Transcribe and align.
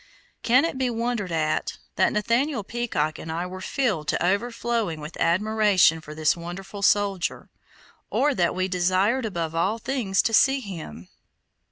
Can 0.41 0.65
it 0.65 0.79
be 0.79 0.89
wondered 0.89 1.31
at 1.31 1.77
that 1.95 2.11
Nathaniel 2.11 2.63
Peacock 2.63 3.19
and 3.19 3.31
I 3.31 3.45
were 3.45 3.61
filled 3.61 4.07
to 4.07 4.25
overflowing 4.25 4.99
with 4.99 5.15
admiration 5.17 6.01
for 6.01 6.15
this 6.15 6.35
wonderful 6.35 6.81
soldier, 6.81 7.51
or 8.09 8.33
that 8.33 8.55
we 8.55 8.67
desired 8.67 9.27
above 9.27 9.53
all 9.53 9.77
things 9.77 10.23
to 10.23 10.33
see 10.33 10.59
him? 10.59 11.07